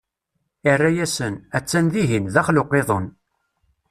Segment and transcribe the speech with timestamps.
[0.71, 3.05] Irra-yasen: a-tt-an dihin, daxel n uqiḍun.